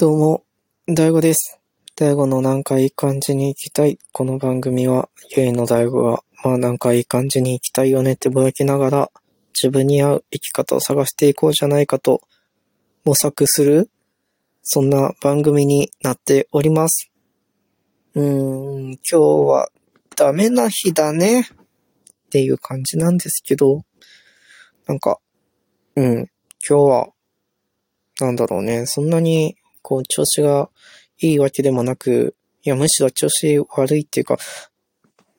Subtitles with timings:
[0.00, 0.44] どうも、
[0.86, 1.58] 大悟です。
[1.96, 3.98] 大悟のなんかいい感じに行きたい。
[4.12, 9.10] この番組は、ゆいの大悟が、まあなんかいい感じに行きたいよねってぼやきながら、
[9.60, 12.20] 自分に合う生き方を探していこうじゃないかと、
[13.04, 13.90] 模索する、
[14.62, 17.10] そんな番組になっております。
[18.14, 19.68] うーん、今日は
[20.14, 21.40] ダメな日だね。
[21.40, 21.44] っ
[22.30, 23.82] ていう感じなんですけど、
[24.86, 25.18] なんか、
[25.96, 26.28] うん、今
[26.60, 27.08] 日は、
[28.20, 29.56] なんだろうね、そんなに、
[29.88, 30.68] こう、調子が
[31.18, 34.36] いいわけでもなく、いや、むしろ調子悪いっていうか、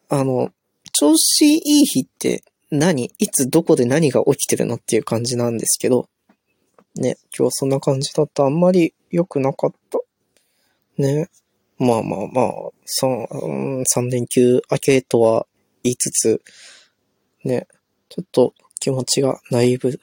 [0.10, 0.52] あの、
[0.92, 3.12] 調子いい日って何？
[3.20, 6.10] いつどこで何が起きてるのっていう感じなんですけど、
[6.96, 10.00] ね、今日そんな感じだとあんまり良くなかった。
[10.98, 11.30] ね。
[11.78, 15.46] まあまあまあ、三、うん三連休明けとは
[15.84, 16.42] 言いつつ、
[17.44, 17.68] ね、
[18.10, 20.00] ちょっと気持ちがナイーブ、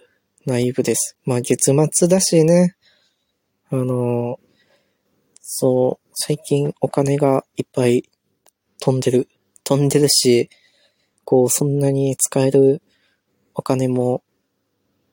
[0.47, 1.17] ナイブです。
[1.25, 2.76] まあ月末だしね、
[3.71, 4.39] あの
[5.41, 8.09] そう、最近お金がいっぱい
[8.81, 9.29] 飛んでる、
[9.65, 10.51] 飛んでるし、
[11.25, 12.83] こう、そんなに使える
[13.55, 14.23] お金も、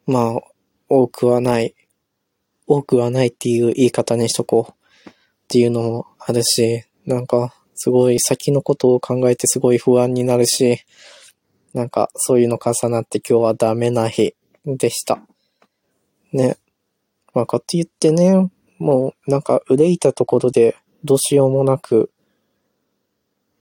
[0.06, 0.42] まあ、
[0.90, 1.76] 多くはない。
[2.68, 5.10] 多くはないっていう言い方にしとこう。
[5.10, 5.14] っ
[5.48, 10.80] ていうのもあるし、なんか、すごい先のことを考えてすごい不安になるし、
[11.74, 15.22] なんか、そういうの重なって今日はダメな日でした。
[16.32, 16.58] ね。
[17.34, 22.12] まあ、かって言ってね、もう、なんか、憂いたところで、どうしようもなく、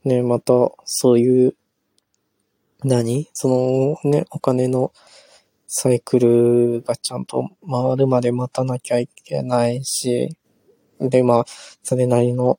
[0.04, 0.52] ね、また、
[0.84, 1.56] そういう、
[2.84, 3.48] 何そ
[4.04, 4.92] の、ね、お金の
[5.66, 10.36] サイクルがちゃんと回るまで待たなきゃいけないし、
[11.00, 11.44] で、まあ、
[11.82, 12.58] それなりの、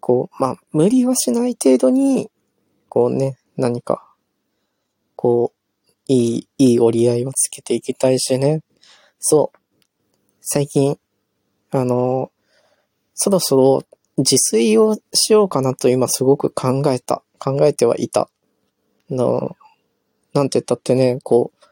[0.00, 2.30] こう、まあ、無理はしない程度に、
[2.88, 4.14] こうね、何か、
[5.16, 5.64] こう、
[6.06, 8.60] いい、いい折り合いをつけていきたいしね。
[9.18, 9.58] そう。
[10.46, 10.98] 最近、
[11.70, 12.30] あの、
[13.14, 13.82] そろそろ
[14.18, 17.22] 自炊をしようかなと今すごく考えた。
[17.38, 18.28] 考えてはいた。
[19.08, 19.56] の、
[20.34, 21.66] なんて言ったってね、こう、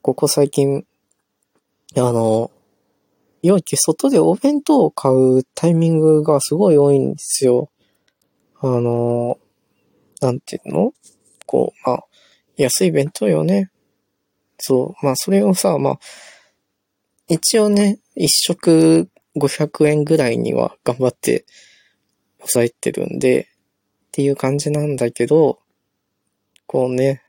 [0.00, 0.86] ここ最近、
[1.96, 2.52] あの、
[3.42, 7.68] 良き外でお弁当を買うタイミングがすごい多いんですよ。
[8.60, 9.38] あの、
[10.20, 10.92] なんていうの？
[11.46, 12.04] こう、まあ、
[12.56, 13.70] 安い弁当よね。
[14.58, 15.04] そう。
[15.04, 15.98] まあ、それをさ、まあ、
[17.28, 21.44] 一応ね、一食500円ぐらいには頑張って
[22.38, 25.58] 抑えてるんで、っていう感じなんだけど、
[26.66, 27.22] こうね、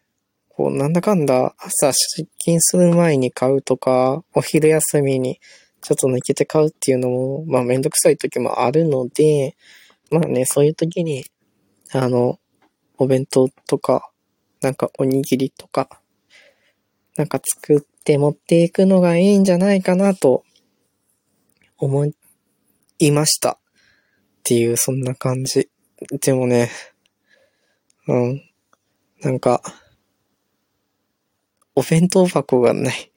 [0.48, 5.40] こうなんだかんだ朝出勤する前に買うとか、お昼休みに
[5.82, 9.58] ちょっと抜けて買うっていうのも、まあめんどくさい時もあるので、
[10.12, 11.26] まあね、そういう時に、
[11.92, 12.40] あの、
[12.98, 14.10] お弁当とか、
[14.62, 16.02] なんかおにぎりとか、
[17.18, 20.44] なんか作って持っていくのがいいんじゃないかなと
[21.78, 22.08] 思
[22.98, 23.52] いました。
[23.52, 23.58] っ
[24.44, 25.70] ていう、そんな感じ。
[26.20, 26.72] でもね、
[28.08, 28.42] うん。
[29.22, 29.62] なんか、
[31.76, 33.12] お弁当箱がない。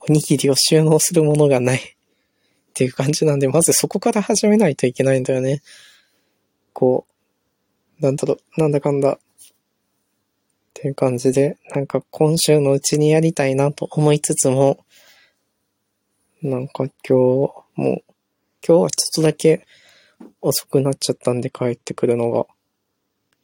[0.00, 1.78] おにぎりを収納するものがない。
[1.78, 1.82] っ
[2.74, 5.62] ていう感じなんで、まずそこから始めないといけないんだよね。
[6.72, 7.06] こ
[8.00, 9.20] う、なんだろ、なんだかんだ。
[10.76, 14.84] っていう感じで、なんか今週のうちにやりたいなと思いつつも、
[16.42, 18.02] なんか今日、もう、今
[18.62, 19.66] 日はちょっとだけ
[20.42, 22.44] 遅くなっちゃったんで帰ってくるのが、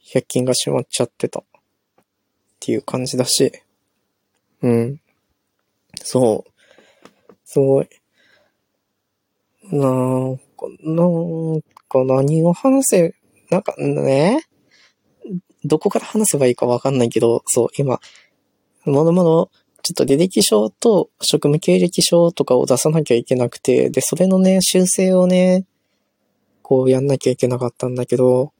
[0.05, 1.41] 100均が閉まっちゃってた。
[1.41, 1.45] っ
[2.61, 3.51] ていう感じだし、
[4.61, 5.01] うん。
[5.95, 7.35] そう。
[7.47, 7.89] すごい。
[9.73, 10.43] なんか、
[10.83, 13.15] なんか何を話せ、
[13.51, 14.47] なんかね、
[15.65, 18.01] どこから話せばいいかわかんないけど、そう、今、
[18.85, 19.51] ものもの、
[19.83, 25.65] ちょっと履歴書と職務経歴書とかを出さなきゃいけなくて、で、それのね、修正をね、
[26.63, 28.53] こうやんなきゃいけなかったんだけど、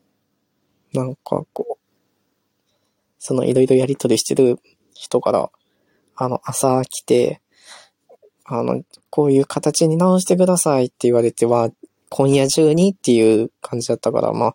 [0.93, 1.83] なんかこう、
[3.19, 4.59] そのいろいろやりとりしてる
[4.95, 5.51] 人から、
[6.17, 7.41] あの、朝来て、
[8.45, 11.71] あの、こういう形に直してくださいって言われては、
[12.11, 14.55] 今夜中にっていう感じだったから、まあ、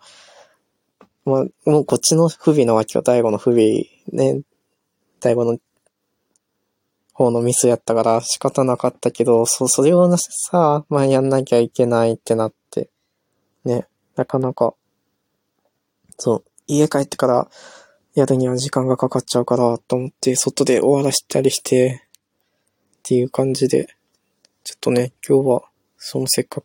[1.27, 3.03] まあ、もうこっちの不備なわけよ。
[3.03, 3.83] 大悟の不備、
[4.13, 4.43] ね。
[5.19, 5.59] 大悟の
[7.11, 12.89] 方のミスやったから仕方なかったけど、そう、それをさ、まあやんなきゃいけないってなって、
[13.65, 13.87] ね。
[14.15, 14.73] なかなか、
[16.17, 17.49] そう、家帰ってから
[18.13, 22.07] やるには時間がかかっちゃうからと思って、外で終わらしたりして、
[22.99, 23.97] っていう感じで、
[24.63, 25.63] ちょっとね、今日は、
[25.97, 26.63] そのせっか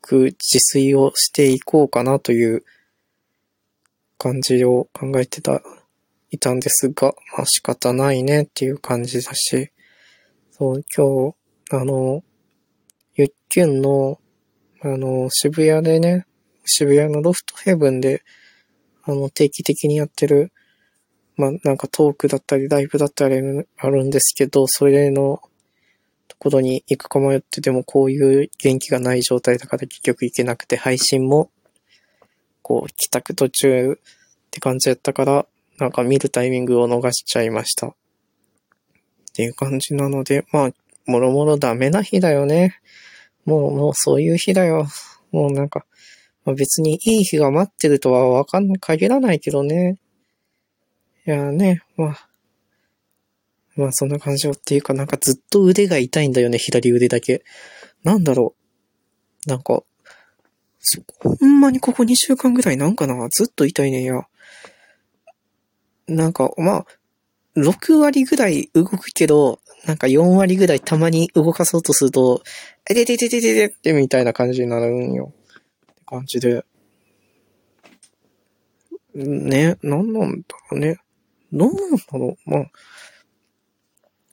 [0.00, 2.64] く自炊をしていこうかなという
[4.22, 5.62] 感じを考えてた、
[6.30, 9.70] いたんですが、まあ仕方ないねっていう感じだし、
[10.52, 12.22] そう、今日、あの、
[13.16, 14.18] ゆっきゅんの
[14.84, 16.26] あの、渋谷でね、
[16.64, 18.24] 渋谷のロフトヘブンで、
[19.04, 20.52] あの、定期的にやってる、
[21.36, 23.36] まあ、なんかトークだったり、ライブだったり
[23.76, 25.40] あるんですけど、それの
[26.26, 31.52] ところに行くか迷ってても、こういう元気がない状態だから結局行けなくて、配信も、
[32.62, 33.96] こう、帰宅途中っ
[34.50, 35.46] て感じやったから、
[35.78, 37.88] なんか見るタイミングを逃しちゃいました。
[37.88, 37.94] っ
[39.34, 40.70] ていう感じなので、まあ、
[41.06, 42.80] もろもろダメな日だよね。
[43.44, 44.86] もう、もうそういう日だよ。
[45.30, 45.84] もうなんか、
[46.44, 49.98] まあ、別にいい日が待ってるとはわかん、限らないけどね。
[51.26, 52.28] いやね、まあ。
[53.74, 57.42] まあそんな感じよっていうかなんかずっと腕が痛いんだよね、左腕だけ。
[58.04, 58.54] なんだろ
[59.46, 59.48] う。
[59.48, 59.82] なんか、
[60.82, 63.28] そほんまにここ2週間ぐらいなんかな？
[63.28, 64.26] ずっと痛いねんや。
[66.08, 66.86] なんか、まあ、
[67.56, 72.42] 6割ぐらい動くけど、なんか4割ぐらいたまに動かそうとすると、
[72.90, 75.32] えででででででってみたいな感じになるんよ。
[75.92, 76.64] って感じで。
[79.14, 80.98] ね、なんなんだろうね。
[81.52, 82.50] どうなんだろう。
[82.50, 82.70] まあ、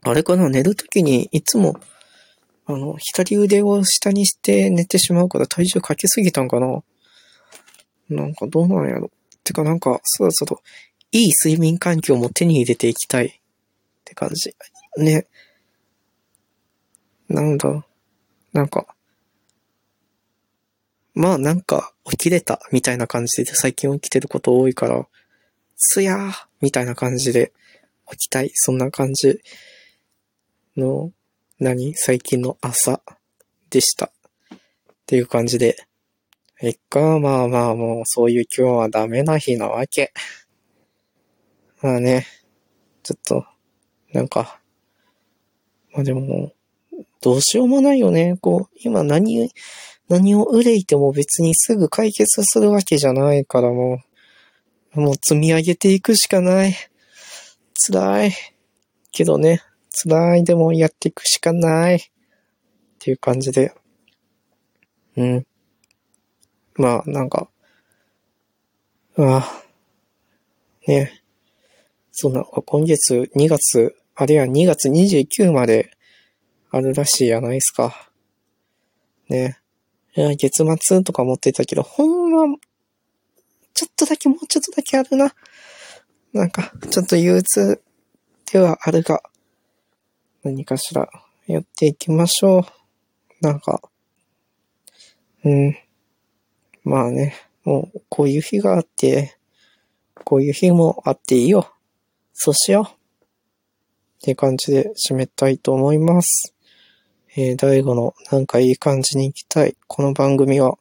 [0.01, 1.79] あれかな、寝るときにいつも、
[2.69, 6.83] あの、左腕を下にして寝てしまうから体重かけすぎたんかな。
[8.09, 9.09] なんかどうなんやろ。
[9.43, 10.61] てかなんか、そろそろ、
[11.11, 13.31] いい睡眠環境も手に入れていきたいっ
[14.05, 14.53] て感じ。
[14.97, 15.25] ね。
[17.27, 17.83] なんだ。
[18.53, 18.85] なんか、
[21.15, 25.07] まあなんか起きれたみたいな感じで最近起きてること多いから、
[25.75, 26.31] すやー
[26.61, 27.51] みたいな感じで
[28.11, 28.51] 起きたい。
[28.53, 29.41] そんな感じ
[30.77, 31.11] の、
[31.59, 31.93] 何？
[31.95, 33.01] 最近の朝
[33.69, 34.05] でした。
[34.05, 34.57] っ
[35.05, 35.75] ていう感じで。
[36.61, 40.13] えっか、まあまあもうそういう今日はダメな日なわけ。
[41.81, 42.25] まあね、
[43.03, 43.45] ちょっと、
[44.13, 44.61] なんか、
[45.91, 46.53] まあでも、
[47.21, 48.37] どうしようもないよね。
[48.39, 49.51] こう、今何、
[50.07, 54.01] 何を憂いても別にすぐ解決するわけじゃないからも
[54.95, 56.73] う、もう積み上げていくしかない。
[57.85, 58.31] 辛い。
[59.11, 59.61] けどね、
[60.03, 61.95] 辛いでもやっていくしかない。
[61.95, 62.01] っ
[62.99, 63.73] ていう感じで。
[65.17, 65.47] うん。
[66.75, 67.49] まあ、なんか、
[69.17, 69.63] ああ、
[70.87, 71.21] ね。
[72.11, 75.91] そんな、今月2月、あるいは2月29まで
[76.71, 78.11] あるらしいやないですか。
[79.29, 79.59] ね。
[80.15, 82.57] いや、月末とか持ってたけど、ほんま、
[83.73, 85.33] ちょっとだけ、もうちょっとだけあるな。
[86.33, 87.81] なんか、ちょっと憂鬱
[88.51, 89.23] ではあるが、
[90.41, 91.09] 何かしら
[91.47, 92.63] やっていきましょう。
[93.41, 93.81] なんか、
[95.43, 95.77] うん。
[96.83, 99.37] まあね、もう、こういう日があって、
[100.23, 101.73] こういう日もあっていいよ。
[102.33, 102.85] そうしよう。
[102.85, 106.53] って感じで締めたいと思います。
[107.35, 109.75] えー、第5のなんかいい感じに行きたい。
[109.87, 110.77] この番組は、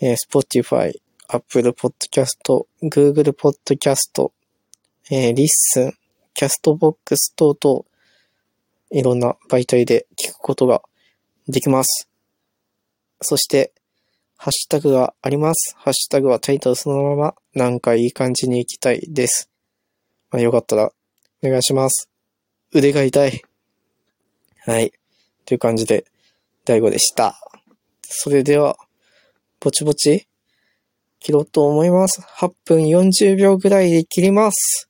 [0.00, 0.92] えー、Spotify、
[1.26, 4.30] Apple Podcast、Google Podcast、
[5.10, 5.92] えー、Listen、
[6.36, 6.96] Castbox
[7.34, 7.84] 等々、
[8.90, 10.82] いろんな媒体で聞くことが
[11.48, 12.08] できます。
[13.22, 13.72] そして、
[14.36, 15.74] ハッシュタグがあります。
[15.76, 19.50] ハッシュタグはタイトルそのまま、なんかいい感じに行きたいです。
[20.30, 20.92] まあ、よかったら、
[21.42, 22.08] お願いします。
[22.72, 23.42] 腕が痛い。
[24.64, 24.92] はい。
[25.44, 26.04] という感じで、
[26.64, 27.38] 第5でした。
[28.02, 28.76] それでは、
[29.60, 30.26] ぼちぼち、
[31.20, 32.22] 切ろうと思います。
[32.22, 34.89] 8分40秒ぐらいで切ります。